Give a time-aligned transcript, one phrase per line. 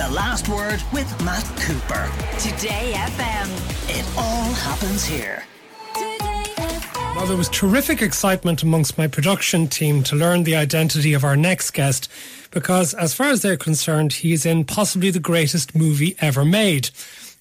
[0.00, 2.10] The Last Word with Matt Cooper.
[2.38, 3.50] Today FM.
[3.90, 5.44] It all happens here.
[7.14, 11.36] Well, there was terrific excitement amongst my production team to learn the identity of our
[11.36, 12.10] next guest
[12.50, 16.88] because, as far as they're concerned, he is in possibly the greatest movie ever made,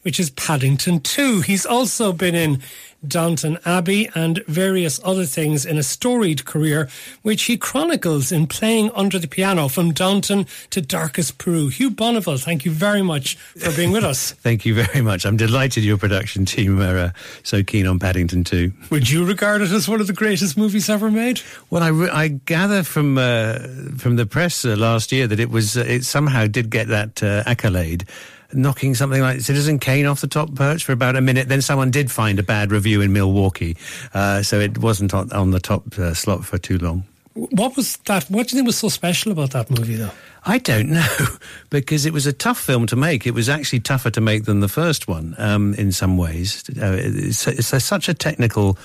[0.02, 1.40] which is Paddington 2.
[1.40, 2.62] He's also been in
[3.08, 6.90] Downton Abbey and various other things in a storied career,
[7.22, 11.68] which he chronicles in playing under the piano from Downton to Darkest Peru.
[11.70, 14.32] Hugh Bonneville, thank you very much for being with us.
[14.44, 15.26] thank you very much.
[15.26, 17.12] I'm delighted your production team are uh,
[17.44, 18.72] so keen on Paddington 2.
[18.90, 21.42] Would you regard it as one of the greatest movies ever made?
[21.70, 23.60] Well, I, re- I gather from uh,
[23.98, 27.22] from the press uh, last year that it was uh, it somehow did get that
[27.24, 28.06] uh, accolade
[28.54, 31.48] knocking something like Citizen Kane off the top perch for about a minute.
[31.48, 33.78] Then someone did find a bad review in Milwaukee,
[34.14, 37.04] uh, so it wasn't on, on the top uh, slot for too long.
[37.34, 38.26] What was that?
[38.26, 40.12] What do you think was so special about that movie, though?
[40.46, 41.28] I don't know,
[41.70, 43.26] because it was a tough film to make.
[43.26, 46.64] It was actually tougher to make than the first one um, in some ways.
[46.70, 48.78] Uh, it's, it's a, such a technical.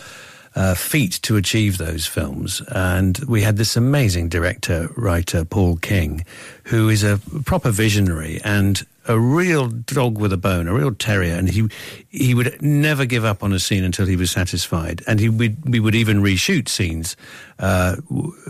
[0.56, 2.62] Uh, feat to achieve those films.
[2.68, 6.24] And we had this amazing director, writer, Paul King,
[6.66, 11.34] who is a proper visionary and a real dog with a bone, a real terrier,
[11.34, 11.68] and he
[12.08, 15.02] he would never give up on a scene until he was satisfied.
[15.06, 17.16] And he would, we would even reshoot scenes,
[17.58, 17.96] uh,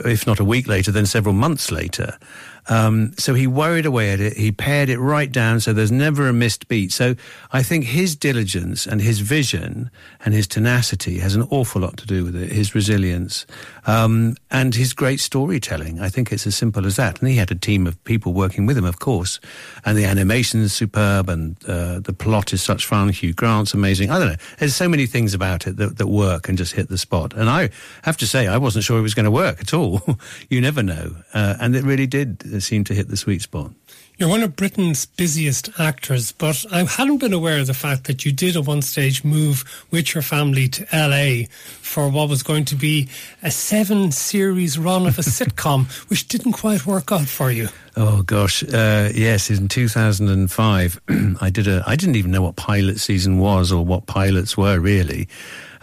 [0.05, 2.19] if not a week later, then several months later.
[2.69, 4.37] Um, so he worried away at it.
[4.37, 6.93] He pared it right down so there's never a missed beat.
[6.93, 7.15] So
[7.53, 9.91] I think his diligence and his vision
[10.25, 12.51] and his tenacity has an awful lot to do with it.
[12.53, 13.47] His resilience
[13.87, 16.01] um, and his great storytelling.
[16.01, 17.21] I think it's as simple as that.
[17.21, 19.41] And he had a team of people working with him, of course.
[19.85, 23.11] And the animation is superb, and uh, the plot is such fun.
[23.11, 24.11] Hugh Grant's amazing.
[24.11, 24.37] I don't know.
[24.59, 27.35] There's so many things about it that, that work and just hit the spot.
[27.35, 27.71] And I
[28.03, 30.03] have to say, I wasn't sure it was going to work at all.
[30.49, 31.17] you never know.
[31.33, 33.73] Uh, and it really did seem to hit the sweet spot.
[34.17, 38.25] You're one of Britain's busiest actors, but I hadn't been aware of the fact that
[38.25, 41.47] you did at one stage move with your family to LA
[41.81, 43.09] for what was going to be
[43.43, 47.69] a seven series run of a sitcom, which didn't quite work out for you.
[47.97, 49.51] Oh gosh, uh, yes.
[49.51, 51.01] In 2005,
[51.41, 51.83] I did a.
[51.85, 55.29] I didn't even know what pilot season was or what pilots were really,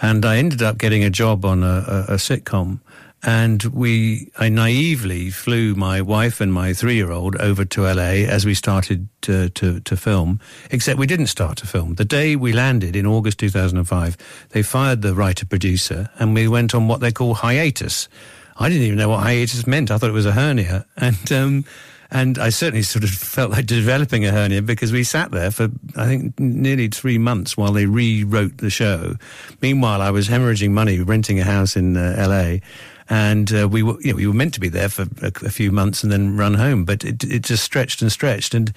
[0.01, 2.79] and I ended up getting a job on a, a, a sitcom
[3.23, 8.55] and we, I naively flew my wife and my three-year-old over to LA as we
[8.55, 10.39] started to, to, to, film,
[10.71, 11.95] except we didn't start to film.
[11.95, 16.87] The day we landed in August 2005, they fired the writer-producer and we went on
[16.87, 18.09] what they call hiatus.
[18.57, 19.91] I didn't even know what hiatus meant.
[19.91, 20.85] I thought it was a hernia.
[20.97, 21.65] And, um,
[22.13, 25.69] and I certainly sort of felt like developing a hernia because we sat there for,
[25.95, 29.15] I think, nearly three months while they rewrote the show.
[29.61, 32.57] Meanwhile, I was hemorrhaging money renting a house in uh, LA
[33.11, 35.49] and uh, we were you know, we were meant to be there for a, a,
[35.49, 38.71] few months and then run home, but it it just stretched and stretched, and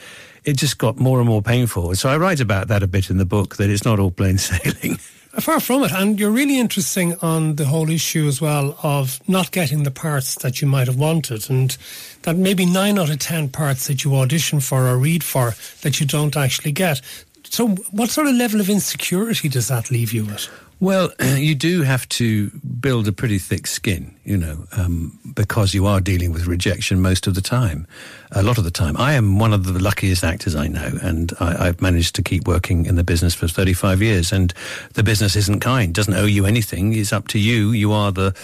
[0.44, 1.94] it just got more and more painful.
[1.94, 4.38] So I write about that a bit in the book that it's not all plain
[4.38, 4.96] sailing.
[5.38, 9.52] Far from it, and you're really interesting on the whole issue as well of not
[9.52, 11.76] getting the parts that you might have wanted, and
[12.22, 16.00] that maybe nine out of ten parts that you audition for or read for that
[16.00, 17.00] you don't actually get.
[17.44, 20.48] So, what sort of level of insecurity does that leave you with?
[20.80, 22.50] Well, you do have to
[22.80, 27.26] build a pretty thick skin, you know, um, because you are dealing with rejection most
[27.26, 27.86] of the time,
[28.32, 28.96] a lot of the time.
[28.96, 32.46] I am one of the luckiest actors I know, and I, have managed to keep
[32.46, 34.54] working in the business for 35 years, and
[34.94, 36.94] the business isn't kind, doesn't owe you anything.
[36.94, 37.72] It's up to you.
[37.72, 38.34] You are the,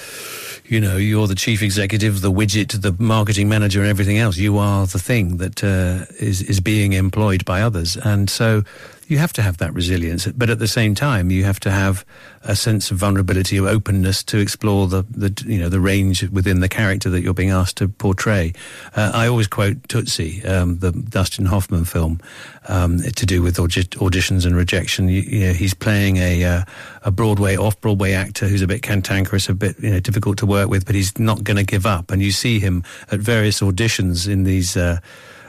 [0.66, 4.36] you know, you're the chief executive, the widget, the marketing manager, and everything else.
[4.36, 8.64] You are the thing that uh, is is being employed by others, and so
[9.10, 12.04] you have to have that resilience, but at the same time, you have to have
[12.42, 16.60] a sense of vulnerability or openness to explore the, the you know the range within
[16.60, 18.52] the character that you're being asked to portray.
[18.96, 22.20] Uh, I always quote Tootsie, um, the Dustin Hoffman film,
[22.68, 25.08] um, to do with audi- auditions and rejection.
[25.08, 26.64] You, you know, he's playing a uh,
[27.02, 30.46] a Broadway off Broadway actor who's a bit cantankerous, a bit you know difficult to
[30.46, 32.10] work with, but he's not going to give up.
[32.10, 34.76] And you see him at various auditions in these.
[34.76, 35.00] Uh,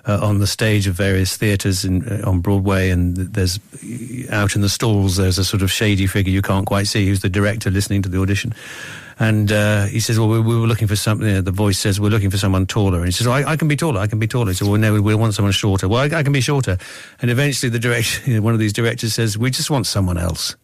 [0.07, 3.59] uh, on the stage of various theatres uh, on Broadway, and there's
[4.29, 7.21] out in the stalls there's a sort of shady figure you can't quite see who's
[7.21, 8.53] the director listening to the audition,
[9.21, 11.43] and uh, he says, well, we, we, were looking for something.
[11.43, 12.97] The voice says, we're looking for someone taller.
[12.97, 13.99] And he says, well, I, I, can be taller.
[13.99, 14.47] I can be taller.
[14.47, 15.87] He says, well, no, we want someone shorter.
[15.87, 16.79] Well, I, I can be shorter.
[17.21, 20.17] And eventually the director, you know, one of these directors says, we just want someone
[20.17, 20.55] else.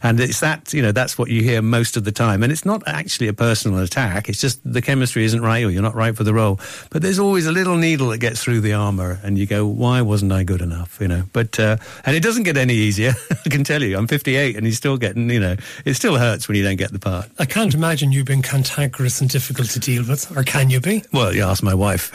[0.00, 2.44] And it's that, you know, that's what you hear most of the time.
[2.44, 4.28] And it's not actually a personal attack.
[4.28, 6.60] It's just the chemistry isn't right or you're not right for the role.
[6.90, 10.02] But there's always a little needle that gets through the armor and you go, why
[10.02, 11.00] wasn't I good enough?
[11.00, 13.14] You know, but, uh, and it doesn't get any easier.
[13.44, 16.46] I can tell you, I'm 58 and he's still getting, you know, it still hurts
[16.46, 17.28] when you don't get the part.
[17.40, 20.80] I can't imagine imagine you being cantankerous and difficult to deal with, or can you
[20.80, 21.02] be?
[21.12, 22.12] Well, you ask my wife.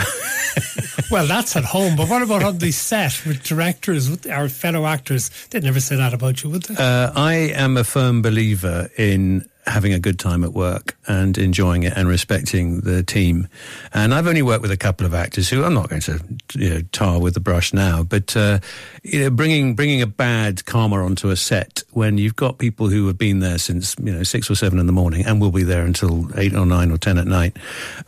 [1.12, 4.86] well, that's at home, but what about on the set with directors, with our fellow
[4.86, 5.32] actors?
[5.50, 6.76] They'd never say that about you, would they?
[6.76, 11.84] Uh, I am a firm believer in having a good time at work and enjoying
[11.84, 13.48] it and respecting the team.
[13.94, 16.20] And I've only worked with a couple of actors who I'm not going to
[16.56, 18.60] you know, tar with the brush now, but uh,
[19.04, 23.08] you know, bringing bringing a bad karma onto a set when you've got people who
[23.08, 25.64] have been there since you know six or seven in the morning and will be
[25.64, 27.58] there until eight or nine or ten at night,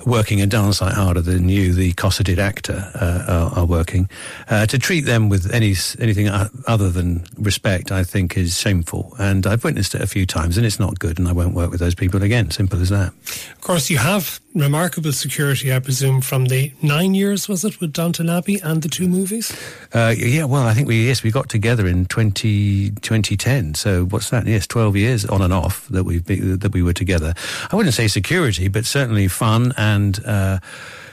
[0.05, 4.09] working a dance like harder than you, the cosseted actor, uh, are, are, working.
[4.49, 6.27] Uh, to treat them with any anything
[6.67, 9.15] other than respect, I think, is shameful.
[9.19, 11.19] And I've witnessed it a few times, and it's not good.
[11.19, 12.51] And I won't work with those people again.
[12.51, 13.13] Simple as that.
[13.51, 17.93] Of course, you have remarkable security, I presume, from the nine years, was it, with
[17.93, 19.55] Downton Abbey and the two movies?
[19.93, 23.75] Uh, yeah, well, I think we, yes, we got together in 20, 2010.
[23.75, 24.47] So what's that?
[24.47, 27.33] Yes, 12 years on and off that, we that we were together.
[27.71, 30.59] I wouldn't say security, but certainly fun and, uh,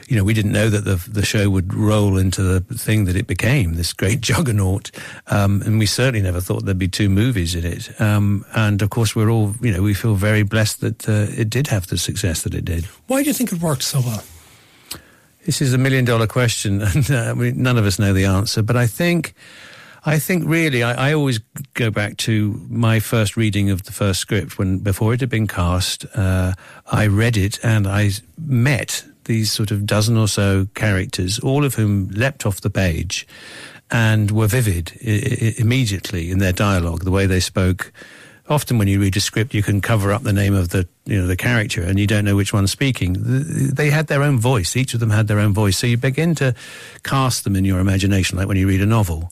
[0.08, 3.14] you know, we didn't know that the the show would roll into the thing that
[3.14, 4.90] it became, this great juggernaut.
[5.26, 8.00] Um, and we certainly never thought there'd be two movies in it.
[8.00, 11.50] Um, and of course, we're all, you know, we feel very blessed that uh, it
[11.50, 12.87] did have the success that it did.
[13.06, 14.25] Why do you think it worked so well?
[15.44, 18.62] This is a million dollar question, and uh, we, none of us know the answer.
[18.62, 19.34] But I think.
[20.04, 21.40] I think really, I, I, always
[21.75, 25.49] go back to my first reading of the first script when before it had been
[25.49, 26.06] cast.
[26.14, 26.54] Uh,
[26.87, 31.76] I read it and I met these sort of dozen or so characters, all of
[31.76, 33.28] whom leapt off the page
[33.90, 37.92] and were vivid I- immediately in their dialogue, the way they spoke.
[38.48, 41.20] Often, when you read a script, you can cover up the name of the you
[41.20, 43.14] know the character, and you don't know which one's speaking.
[43.19, 44.75] They had their own voice.
[44.75, 46.54] Each of them had their own voice, so you begin to
[47.02, 49.30] cast them in your imagination, like when you read a novel.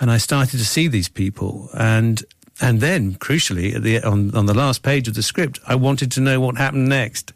[0.00, 2.24] And I started to see these people, and
[2.60, 6.20] and then, crucially, the, on, on the last page of the script, I wanted to
[6.20, 7.32] know what happened next.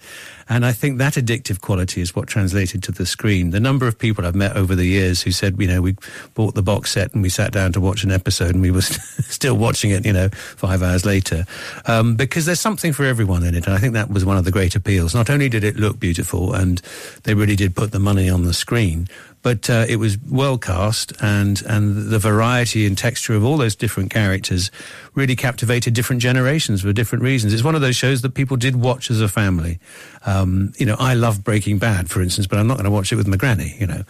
[0.49, 3.51] And I think that addictive quality is what translated to the screen.
[3.51, 5.97] The number of people I've met over the years who said, you know, we
[6.35, 8.81] bought the box set and we sat down to watch an episode and we were
[8.83, 11.45] still watching it, you know, five hours later.
[11.87, 13.67] Um, because there's something for everyone in it.
[13.67, 15.15] And I think that was one of the great appeals.
[15.15, 16.81] Not only did it look beautiful and
[17.25, 19.09] they really did put the money on the screen,
[19.43, 23.77] but uh, it was well cast, and and the variety and texture of all those
[23.77, 24.71] different characters
[25.15, 27.53] really captivated different generations for different reasons.
[27.53, 29.79] It's one of those shows that people did watch as a family.
[30.27, 33.13] Um, you know, I love Breaking Bad, for instance, but I'm not going to watch
[33.13, 33.77] it with my granny.
[33.79, 34.03] You know,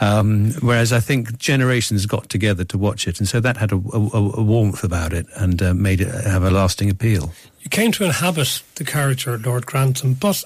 [0.00, 3.76] um, whereas I think generations got together to watch it, and so that had a,
[3.76, 3.98] a,
[4.38, 7.32] a warmth about it and uh, made it have a lasting appeal.
[7.60, 10.44] You came to inhabit the character Lord Grantham, but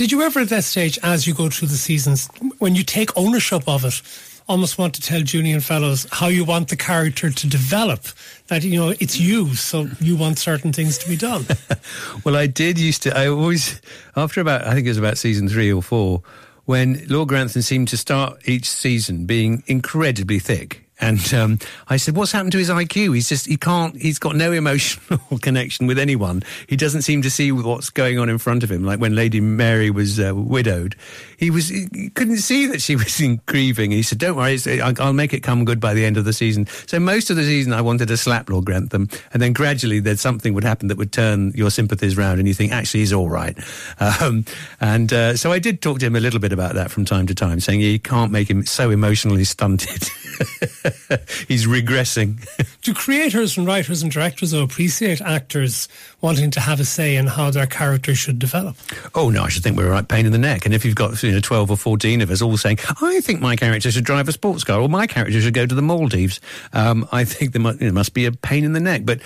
[0.00, 2.26] did you ever at that stage, as you go through the seasons,
[2.56, 4.00] when you take ownership of it,
[4.48, 8.06] almost want to tell Julian Fellowes how you want the character to develop?
[8.46, 11.44] That, you know, it's you, so you want certain things to be done.
[12.24, 13.78] well, I did used to, I always,
[14.16, 16.22] after about, I think it was about season three or four,
[16.64, 21.58] when Lord Grantham seemed to start each season being incredibly thick and um,
[21.88, 23.14] I said, "What's happened to his IQ?
[23.14, 23.96] He's just he can't.
[23.96, 26.42] He's got no emotional connection with anyone.
[26.66, 28.84] He doesn't seem to see what's going on in front of him.
[28.84, 30.96] Like when Lady Mary was uh, widowed,
[31.38, 33.90] he was he couldn't see that she was in grieving.
[33.90, 36.66] He said, "Don't worry, I'll make it come good by the end of the season."
[36.86, 40.20] So most of the season, I wanted to slap Lord Grantham, and then gradually, there's
[40.20, 43.28] something would happen that would turn your sympathies round, and you think, actually, he's all
[43.28, 43.58] right.
[44.20, 44.44] Um,
[44.80, 47.26] and uh, so I did talk to him a little bit about that from time
[47.26, 50.10] to time, saying, "You can't make him so emotionally stunted."
[51.48, 52.46] he's regressing.
[52.82, 55.88] Do creators and writers and directors appreciate actors
[56.20, 58.76] wanting to have a say in how their character should develop?
[59.14, 60.64] Oh no, I should think we're a right pain in the neck.
[60.64, 63.40] And if you've got you know twelve or fourteen of us all saying, "I think
[63.40, 66.40] my character should drive a sports car," or "My character should go to the Maldives,"
[66.72, 69.02] um, I think there must, must be a pain in the neck.
[69.04, 69.20] But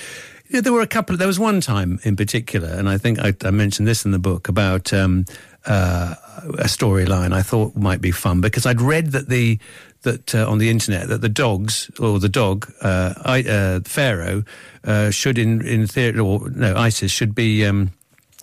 [0.48, 1.14] you know, there were a couple.
[1.14, 4.10] Of, there was one time in particular, and I think I, I mentioned this in
[4.10, 4.92] the book about.
[4.92, 5.24] Um,
[5.66, 6.14] uh,
[6.58, 9.58] a storyline I thought might be fun because I'd read that the
[10.04, 14.44] that uh, on the internet that the dogs or the dog uh, I, uh, Pharaoh
[14.84, 17.66] uh, should in in theory or no Isis should be.
[17.66, 17.90] Um,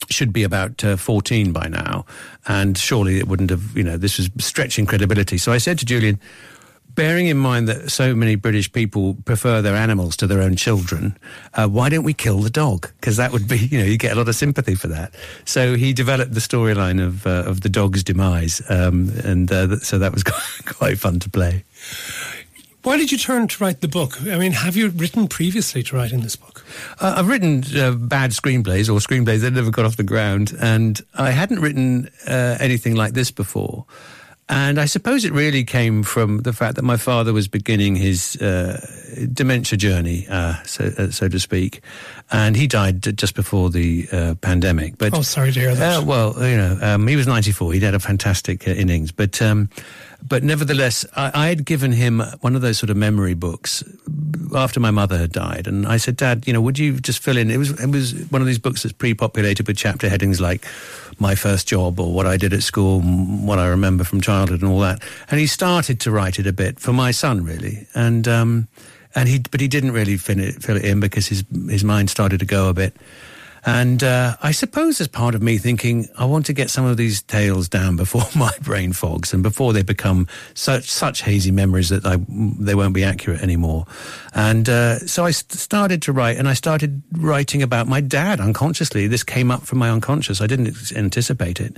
[0.10, 2.06] should be about uh, 14 by now,
[2.48, 5.38] and surely it wouldn't have, you know, this was stretching credibility.
[5.38, 6.20] So I said to Julian,
[6.96, 11.18] bearing in mind that so many British people prefer their animals to their own children,
[11.54, 12.90] uh, why don't we kill the dog?
[13.00, 15.14] Because that would be, you know, you get a lot of sympathy for that.
[15.46, 19.98] So he developed the storyline of uh, of the dog's demise, um, and uh, so
[19.98, 20.24] that was
[20.66, 21.64] quite fun to play.
[22.84, 24.20] Why did you turn to write the book?
[24.24, 26.66] I mean, have you written previously to writing this book?
[27.00, 31.00] Uh, I've written uh, bad screenplays or screenplays that never got off the ground, and
[31.14, 33.86] I hadn't written uh, anything like this before.
[34.52, 38.36] And I suppose it really came from the fact that my father was beginning his
[38.36, 38.86] uh,
[39.32, 41.80] dementia journey, uh, so, uh, so to speak,
[42.32, 44.98] and he died just before the uh, pandemic.
[44.98, 46.02] But oh, sorry to hear that.
[46.02, 47.72] Uh, well, you know, um, he was 94.
[47.72, 49.42] He'd had a fantastic uh, innings, but.
[49.42, 49.70] Um,
[50.24, 53.84] but nevertheless, I, I, had given him one of those sort of memory books
[54.56, 57.38] after my mother had died, and I said, "Dad, you know, would you just fill
[57.38, 60.66] in?" It was it was one of these books that's pre-populated with chapter headings like
[61.20, 64.72] "My first job" or "What I did at school," what I remember from childhood, and
[64.72, 65.02] all that.
[65.30, 68.28] And he started to write it a bit for my son, really, and.
[68.28, 68.68] Um,
[69.14, 72.10] and he, but he didn't really fill it, fill it in because his his mind
[72.10, 72.96] started to go a bit.
[73.66, 76.98] And uh, I suppose as part of me thinking, I want to get some of
[76.98, 81.90] these tales down before my brain fogs and before they become such such hazy memories
[81.90, 83.86] that I, they won't be accurate anymore.
[84.34, 89.08] And uh, so I started to write, and I started writing about my dad unconsciously.
[89.08, 90.42] This came up from my unconscious.
[90.42, 91.78] I didn't anticipate it,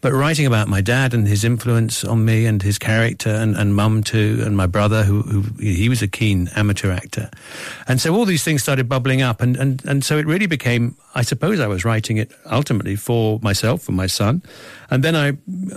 [0.00, 3.74] but writing about my dad and his influence on me and his character and, and
[3.74, 7.30] mum too, and my brother, who, who he was a keen amateur actor.
[7.88, 10.96] And so all these things started bubbling up, and, and, and so it really became.
[11.16, 14.42] I suppose I was writing it ultimately for myself, for my son.
[14.90, 15.28] And then I,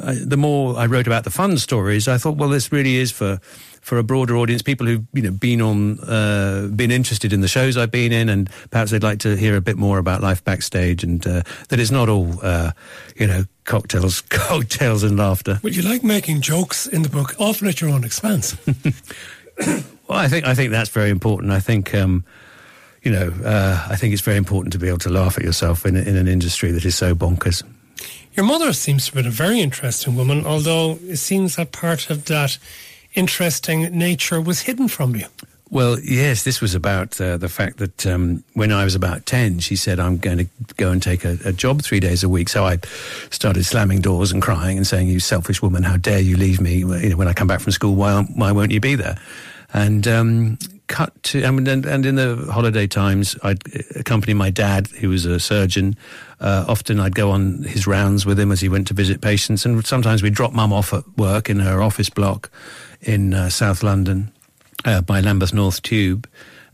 [0.04, 3.12] I, the more I wrote about the fun stories, I thought, well, this really is
[3.12, 3.40] for
[3.88, 7.48] for a broader audience, people who've you know been on, uh, been interested in the
[7.48, 10.44] shows I've been in, and perhaps they'd like to hear a bit more about life
[10.44, 12.72] backstage, and uh, that it's not all uh,
[13.16, 15.62] you know cocktails, cocktails and laughter.
[15.64, 18.58] Would you like making jokes in the book, often at your own expense?
[19.66, 21.54] well, I think I think that's very important.
[21.54, 21.96] I think.
[21.96, 22.26] Um,
[23.08, 25.86] you know, uh, I think it's very important to be able to laugh at yourself
[25.86, 27.64] in, in an industry that is so bonkers.
[28.34, 32.10] Your mother seems to have been a very interesting woman, although it seems that part
[32.10, 32.58] of that
[33.14, 35.26] interesting nature was hidden from you.
[35.70, 39.60] Well, yes, this was about uh, the fact that um, when I was about 10,
[39.60, 42.50] she said, I'm going to go and take a, a, job three days a week.
[42.50, 42.80] So I
[43.32, 46.80] started slamming doors and crying and saying, You selfish woman, how dare you leave me?
[46.80, 49.18] You know, when I come back from school, why, why won't you be there?
[49.74, 53.62] And um, cut to, I mean, and, and, in the holiday times, I'd
[53.96, 55.96] accompany my dad, who was a surgeon.
[56.40, 59.66] Uh, often I'd go on his rounds with him as he went to visit patients,
[59.66, 62.50] and sometimes we'd drop mum off at work in her office block
[63.02, 64.32] in uh, South London
[64.86, 66.28] uh, by Lambeth North Tube.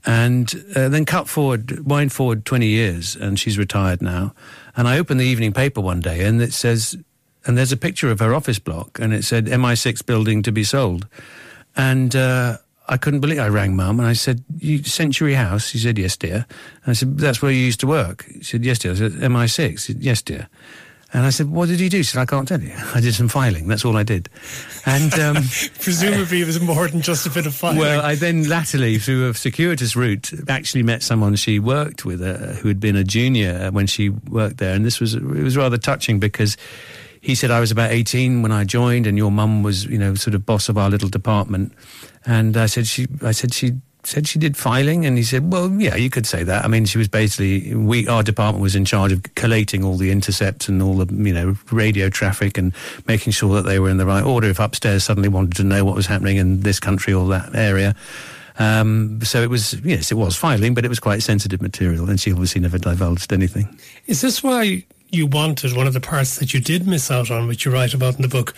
[0.06, 4.34] And uh, then cut forward, wind forward 20 years, and she's retired now.
[4.76, 6.98] And I opened the evening paper one day, and it says,
[7.46, 10.64] and there's a picture of her office block, and it said MI6 building to be
[10.64, 11.08] sold.
[11.76, 13.38] And uh, I couldn't believe.
[13.38, 13.42] It.
[13.42, 16.46] I rang mum and I said, You "Century House." She said, "Yes, dear."
[16.84, 19.12] And I said, "That's where you used to work." She said, "Yes, dear." I said,
[19.14, 20.50] "MI6." She said, "Yes, dear."
[21.14, 22.74] And I said, "What did you do?" She said, "I can't tell you.
[22.94, 23.68] I did some filing.
[23.68, 24.30] That's all I did."
[24.86, 25.36] And um,
[25.80, 27.78] presumably, it was more than just a bit of filing.
[27.78, 32.54] Well, I then latterly, through a circuitous route, actually met someone she worked with, uh,
[32.60, 35.78] who had been a junior when she worked there, and this was it was rather
[35.78, 36.58] touching because
[37.24, 40.14] he said I was about 18 when I joined, and your mum was, you know,
[40.14, 41.72] sort of boss of our little department.
[42.26, 43.74] And I said she, I said she
[44.06, 46.66] said she did filing, and he said, well, yeah, you could say that.
[46.66, 50.12] I mean, she was basically we our department was in charge of collating all the
[50.12, 52.74] intercepts and all the you know radio traffic and
[53.08, 54.50] making sure that they were in the right order.
[54.50, 57.96] If upstairs suddenly wanted to know what was happening in this country or that area.
[58.60, 62.20] Um, so it was, yes, it was filing, but it was quite sensitive material, and
[62.20, 63.80] she obviously never divulged anything.
[64.06, 67.48] Is this why you wanted, one of the parts that you did miss out on,
[67.48, 68.54] which you write about in the book,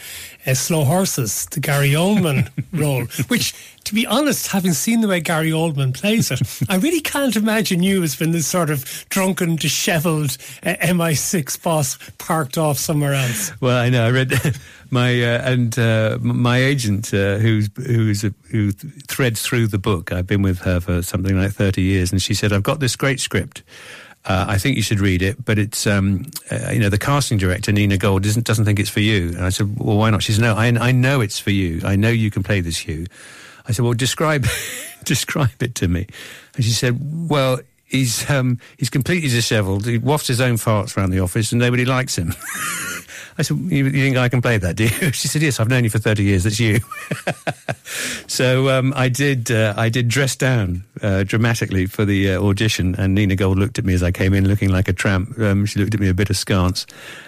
[0.48, 5.20] uh, Slow Horses, the Gary Oldman role, which, to be honest, having seen the way
[5.20, 9.58] Gary Oldman plays it, I really can't imagine you as being this sort of drunken,
[9.58, 13.52] dishevelled uh, MI6 boss parked off somewhere else.
[13.60, 14.06] Well, I know.
[14.06, 14.34] I read
[14.92, 20.14] my uh, and uh, my agent, uh, who's who's a, who threads through the book.
[20.14, 22.96] I've been with her for something like thirty years, and she said, "I've got this
[22.96, 23.64] great script."
[24.26, 27.38] Uh, I think you should read it, but it's um, uh, you know the casting
[27.38, 29.30] director Nina Gold doesn't doesn't think it's for you.
[29.30, 30.24] And I said, well, why not?
[30.24, 31.82] She said, no, I, I know it's for you.
[31.86, 33.06] I know you can play this Hugh.
[33.68, 34.48] I said, well, describe
[35.04, 36.08] describe it to me.
[36.56, 36.98] And she said,
[37.30, 39.86] well, he's um, he's completely dishevelled.
[39.86, 42.34] He wafts his own farts around the office, and nobody likes him.
[43.38, 45.12] I said, you, you, think I can play that, do you?
[45.12, 46.44] She said, yes, I've known you for 30 years.
[46.46, 46.80] That's you.
[48.28, 52.96] so um, I did uh, I did dress down uh, dramatically for the uh, audition,
[52.96, 55.38] and Nina Gold looked at me as I came in looking like a tramp.
[55.40, 56.86] Um, she looked at me a bit askance.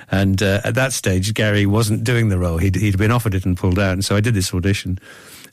[0.09, 2.57] And uh, at that stage, Gary wasn't doing the role.
[2.57, 3.93] He'd, he'd been offered it and pulled out.
[3.93, 4.99] And so I did this audition.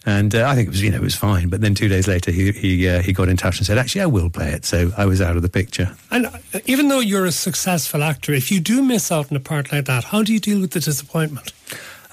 [0.07, 1.49] And uh, I think it was, you know, it was fine.
[1.49, 4.03] But then two days later, he he uh, he got in touch and said, "Actually,
[4.03, 5.97] I will play it." So I was out of the picture.
[6.11, 9.41] And uh, even though you're a successful actor, if you do miss out on a
[9.41, 11.53] part like that, how do you deal with the disappointment?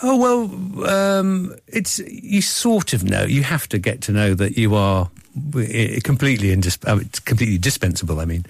[0.04, 3.24] Oh well, um, it's you sort of know.
[3.24, 5.10] You have to get to know that you are
[6.04, 8.20] completely indis- completely dispensable.
[8.20, 8.46] I mean,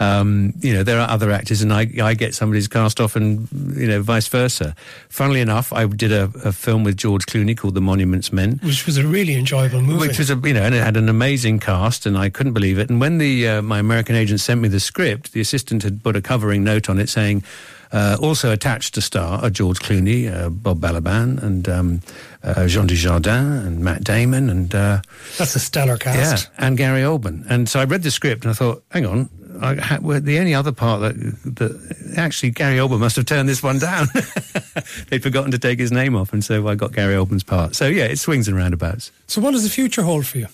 [0.00, 3.48] um, you know, there are other actors, and I, I get somebody's cast off, and
[3.76, 4.74] you know, vice versa.
[5.08, 8.86] Funnily enough, I did a, a, film with George Clooney called The Monuments Men, which
[8.86, 10.08] was a really enjoyable movie.
[10.08, 12.78] Which was a you know, and it had an amazing cast, and I couldn't believe
[12.78, 12.88] it.
[12.88, 16.16] And when the uh, my American agent sent me the script, the assistant had put
[16.16, 17.44] a covering note on it saying.
[17.92, 22.00] Uh, also attached to star are George Clooney, uh, Bob Balaban, and um,
[22.42, 25.02] uh, Jean Dujardin, and Matt Damon, and uh,
[25.36, 26.48] that's a stellar cast.
[26.48, 27.44] Yeah, and Gary Oldman.
[27.50, 29.28] And so I read the script and I thought, hang on,
[29.60, 31.14] I, the only other part that,
[31.56, 34.06] that actually Gary Oldman must have turned this one down.
[35.08, 37.76] They'd forgotten to take his name off, and so I got Gary Oldman's part.
[37.76, 39.12] So yeah, it swings and roundabouts.
[39.26, 40.46] So what does the future hold for you?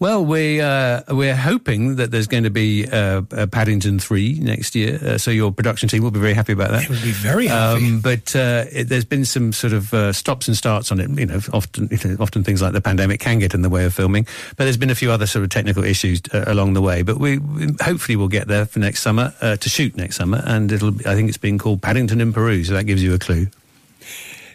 [0.00, 4.98] Well, we uh, we're hoping that there's going to be uh, Paddington three next year.
[5.02, 6.84] Uh, so your production team will be very happy about that.
[6.84, 7.86] It will be very happy.
[7.86, 11.10] Um, but uh, it, there's been some sort of uh, stops and starts on it.
[11.10, 13.84] You know, often you know, often things like the pandemic can get in the way
[13.84, 14.26] of filming.
[14.56, 17.02] But there's been a few other sort of technical issues uh, along the way.
[17.02, 20.70] But we, we, hopefully we'll get there for next summer to shoot next summer, and
[20.72, 20.94] it'll.
[21.08, 23.46] I think it's been called Paddington in Peru, so that gives you a clue.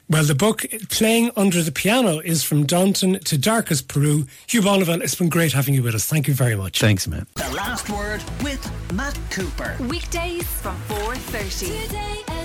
[0.09, 4.25] Well, the book Playing Under the Piano is from Downton to Darkest Peru.
[4.47, 6.07] Hugh Bonneville, it's been great having you with us.
[6.07, 6.79] Thank you very much.
[6.79, 7.27] Thanks, Matt.
[7.35, 8.59] The last word with
[8.93, 9.77] Matt Cooper.
[9.87, 12.38] Weekdays from 4.30.